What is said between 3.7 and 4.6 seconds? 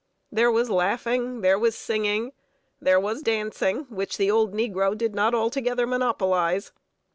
which the old